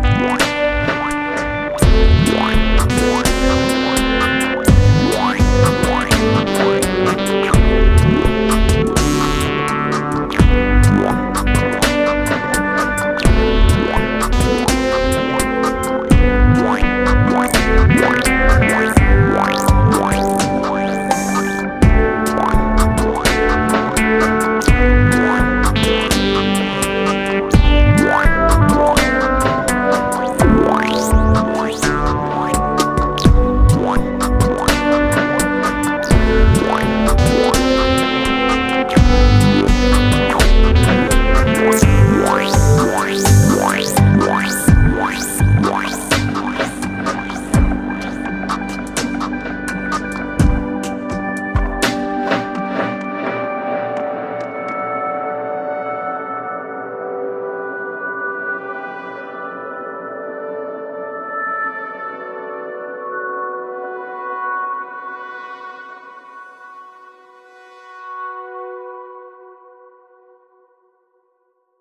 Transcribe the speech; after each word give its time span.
Bye. 0.00 0.51